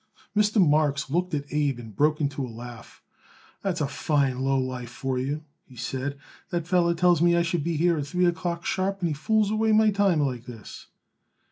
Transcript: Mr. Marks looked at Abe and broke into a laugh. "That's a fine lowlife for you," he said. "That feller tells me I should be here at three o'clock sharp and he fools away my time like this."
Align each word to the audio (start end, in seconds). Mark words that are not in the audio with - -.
Mr. 0.35 0.59
Marks 0.59 1.11
looked 1.11 1.35
at 1.35 1.53
Abe 1.53 1.77
and 1.77 1.95
broke 1.95 2.19
into 2.19 2.43
a 2.43 2.49
laugh. 2.49 3.03
"That's 3.61 3.81
a 3.81 3.87
fine 3.87 4.39
lowlife 4.39 4.89
for 4.89 5.19
you," 5.19 5.43
he 5.63 5.75
said. 5.75 6.17
"That 6.49 6.65
feller 6.67 6.95
tells 6.95 7.21
me 7.21 7.35
I 7.35 7.43
should 7.43 7.63
be 7.63 7.77
here 7.77 7.99
at 7.99 8.07
three 8.07 8.25
o'clock 8.25 8.65
sharp 8.65 9.01
and 9.01 9.09
he 9.09 9.13
fools 9.13 9.51
away 9.51 9.73
my 9.73 9.91
time 9.91 10.19
like 10.21 10.45
this." 10.47 10.87